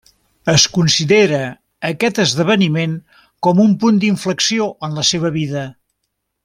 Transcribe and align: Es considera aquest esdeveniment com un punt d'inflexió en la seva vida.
Es 0.53 0.63
considera 0.77 1.41
aquest 1.91 2.23
esdeveniment 2.25 2.95
com 3.49 3.63
un 3.67 3.79
punt 3.85 4.03
d'inflexió 4.05 4.71
en 4.89 5.01
la 5.01 5.09
seva 5.15 5.37
vida. 5.41 5.67